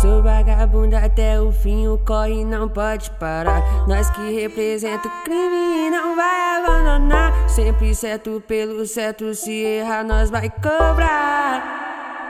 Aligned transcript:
Sou 0.00 0.22
vagabundo 0.22 0.96
até 0.96 1.40
o 1.40 1.50
fim, 1.52 1.86
o 1.88 1.98
corre 1.98 2.44
não 2.44 2.68
pode 2.68 3.10
parar. 3.12 3.62
Nós 3.86 4.10
que 4.10 4.40
representa 4.40 5.08
o 5.08 5.24
crime 5.24 5.90
não 5.90 6.14
vai 6.14 6.58
abandonar. 6.58 7.48
Sempre 7.48 7.94
certo 7.94 8.42
pelo 8.46 8.84
certo, 8.86 9.34
se 9.34 9.52
errar 9.52 10.04
nós 10.04 10.30
vai 10.30 10.50
cobrar. 10.50 11.62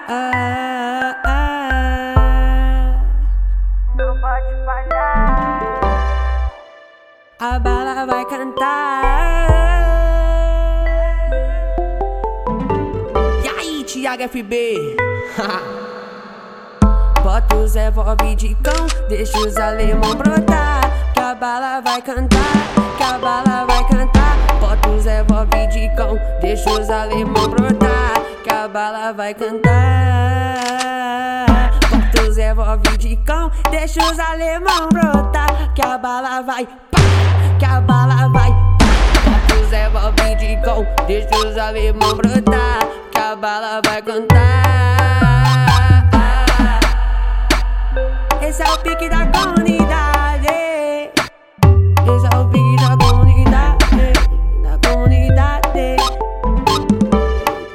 Ah, 0.08 1.16
ah, 1.24 2.14
Não 3.96 4.20
pode 4.20 4.64
falhar. 4.64 5.55
A 7.38 7.58
bala 7.58 8.06
vai 8.06 8.24
cantar. 8.24 9.04
E 13.44 13.48
aí, 13.48 13.84
Thiago 13.84 14.22
FB? 14.28 14.96
Bota 17.22 17.56
os 17.56 17.74
revólver 17.74 18.36
de 18.36 18.54
cão, 18.56 18.86
deixa 19.08 19.38
os 19.38 19.56
alemão 19.56 20.14
brotar. 20.14 20.80
Que 21.12 21.20
a 21.20 21.34
bala 21.34 21.80
vai 21.80 22.00
cantar, 22.00 22.38
que 22.96 23.02
a 23.02 23.18
bala 23.18 23.66
vai 23.66 23.86
cantar. 23.88 24.36
Bota 24.60 24.88
os 24.88 25.04
revólver 25.04 25.66
de 25.68 25.94
cão, 25.94 26.18
deixa 26.40 26.70
os 26.70 26.88
alemão 26.88 27.48
brotar. 27.48 28.14
Que 28.44 28.54
a 28.54 28.66
bala 28.68 29.12
vai 29.12 29.34
cantar. 29.34 29.76
Bota 31.90 32.22
os 32.28 32.36
revólver 32.36 32.96
de 32.96 33.16
cão, 33.16 33.50
deixa 33.70 34.00
os 34.10 34.18
alemão 34.18 34.88
brotar. 34.88 35.74
Que 35.74 35.82
a 35.82 35.98
bala 35.98 36.40
vai, 36.42 36.66
que 37.58 37.64
a 37.64 37.80
bala 37.80 38.28
vai. 38.28 38.50
Bota 38.50 39.54
os 39.60 39.70
revólver 39.70 40.36
de 40.36 40.56
cão, 40.62 40.86
deixa 41.06 41.36
os 41.36 41.56
alemão 41.56 42.14
brotar. 42.16 42.86
Que 43.10 43.18
a 43.18 43.36
bala 43.36 43.80
vai 43.84 44.02
cantar. 44.02 44.46
Esse 48.42 48.62
é 48.62 48.72
o 48.72 48.78
pique 48.78 49.08
da 49.08 49.26
comunidade. 49.26 50.46
Esse 52.06 52.26
é 52.32 52.38
o 52.38 52.48
pique 52.48 52.76
da 52.76 52.96
comunidade. 52.96 54.12
Da 54.62 54.88
comunidade. 54.88 55.96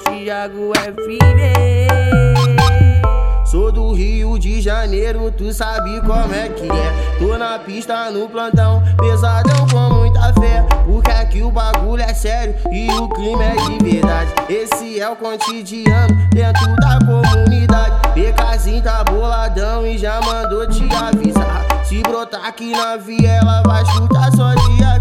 Thiago 0.04 0.72
FB. 0.76 2.21
Sou 3.52 3.70
do 3.70 3.92
Rio 3.92 4.40
de 4.40 4.62
Janeiro, 4.62 5.30
tu 5.30 5.52
sabe 5.52 6.00
como 6.00 6.34
é 6.34 6.48
que 6.48 6.64
é. 6.72 7.18
Tô 7.20 7.38
na 7.38 7.60
pista 7.60 8.10
no 8.10 8.30
plantão, 8.30 8.82
pesadão 8.98 9.68
com 9.68 9.94
muita 9.94 10.34
fé. 10.40 10.66
Porque 10.86 11.12
aqui 11.12 11.44
o 11.44 11.52
bagulho 11.52 12.02
é 12.02 12.14
sério 12.14 12.56
e 12.72 12.90
o 12.92 13.10
crime 13.10 13.44
é 13.44 13.56
de 13.58 13.92
verdade. 13.92 14.32
Esse 14.48 15.02
é 15.02 15.10
o 15.10 15.18
cotidiano 15.18 16.16
dentro 16.30 16.74
da 16.78 16.98
comunidade. 17.00 17.94
BKzinho 18.16 18.82
tá 18.84 19.04
boladão 19.04 19.86
e 19.86 19.98
já 19.98 20.22
mandou 20.22 20.66
te 20.70 20.88
avisar. 20.96 21.66
Se 21.84 22.02
brotar 22.04 22.46
aqui 22.46 22.72
na 22.72 22.96
viela, 22.96 23.64
vai 23.66 23.84
escutar 23.84 24.32
só 24.32 24.54
de 24.54 24.82
AK. 24.82 25.01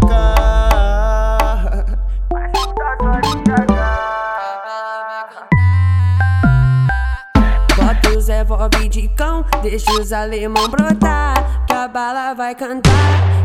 Revólver 8.41 8.89
de 8.89 9.07
cão, 9.09 9.45
deixa 9.61 9.91
os 9.91 10.11
alemão 10.11 10.67
brotar. 10.67 11.63
Que 11.67 11.73
a 11.73 11.87
bala 11.87 12.33
vai 12.33 12.55
cantar, 12.55 12.91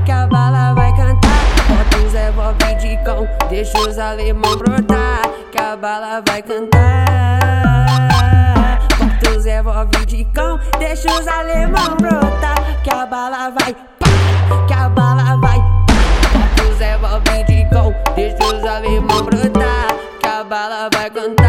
que 0.07 0.11
a 0.11 0.27
bala 0.27 0.73
vai 0.73 0.91
cantar. 0.97 1.45
Bota 1.69 1.99
os 1.99 2.15
revólver 2.15 2.77
de 2.77 2.97
cão, 3.05 3.29
deixa 3.51 3.79
os 3.79 3.99
alemão 3.99 4.57
brotar. 4.57 5.21
Que 5.53 5.59
a 5.61 5.77
bala 5.77 6.23
vai 6.27 6.41
cantar. 6.41 6.89
Bota 8.99 9.37
os 9.37 9.45
revólver 9.45 10.07
de 10.07 10.25
cão, 10.33 10.59
deixa 10.79 11.13
os 11.13 11.29
alemão 11.29 11.95
brotar. 12.01 12.83
Que 12.83 12.89
a 12.91 13.05
bala 13.05 13.51
vai, 13.51 13.75
pá, 13.75 14.09
que 14.67 14.73
a 14.73 14.89
bala 14.89 15.37
vai. 15.37 15.59
Bota 16.33 16.73
os 16.73 16.79
revólver 16.79 17.45
de 17.45 17.69
cão, 17.69 17.95
deixa 18.15 18.47
os 18.47 18.65
alemão 18.65 19.23
brotar. 19.25 19.89
Que 20.19 20.27
a 20.27 20.43
bala 20.43 20.89
vai 20.91 21.11
cantar. 21.11 21.46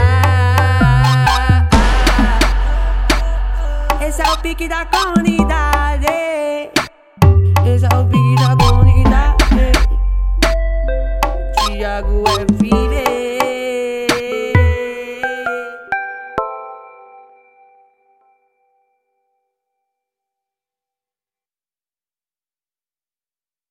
Esse 4.17 4.28
é 4.28 4.33
o 4.33 4.38
pique 4.39 4.67
da 4.67 4.83
comunidade. 4.83 6.07
Esse 7.63 7.85
é 7.85 7.95
o 7.95 8.03
pique 8.05 8.26